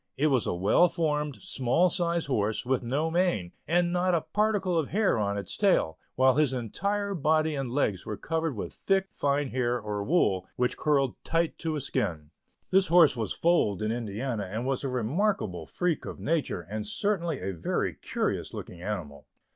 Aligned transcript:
It 0.17 0.27
was 0.31 0.47
a 0.47 0.55
well 0.55 0.89
formed, 0.89 1.35
small 1.43 1.87
sized 1.91 2.25
horse, 2.25 2.65
with 2.65 2.81
no 2.81 3.11
mane, 3.11 3.51
and 3.67 3.93
not 3.93 4.15
a 4.15 4.21
particle 4.21 4.75
of 4.75 4.87
hair 4.87 5.19
on 5.19 5.35
his 5.35 5.55
tail, 5.55 5.99
while 6.15 6.33
his 6.37 6.53
entire 6.53 7.13
body 7.13 7.53
and 7.53 7.69
legs 7.71 8.03
were 8.03 8.17
covered 8.17 8.55
with 8.55 8.73
thick, 8.73 9.11
fine 9.11 9.49
hair 9.49 9.79
or 9.79 10.03
wool, 10.03 10.47
which 10.55 10.75
curled 10.75 11.23
tight 11.23 11.55
to 11.59 11.75
his 11.75 11.85
skin. 11.85 12.31
This 12.71 12.87
horse 12.87 13.15
was 13.15 13.33
foaled 13.33 13.83
in 13.83 13.91
Indiana, 13.91 14.49
and 14.51 14.65
was 14.65 14.83
a 14.83 14.89
remarkable 14.89 15.67
freak 15.67 16.05
of 16.05 16.19
nature, 16.19 16.61
and 16.61 16.87
certainly 16.87 17.39
a 17.39 17.51
very 17.53 17.93
curious 17.93 18.55
looking 18.55 18.81
animal. 18.81 19.27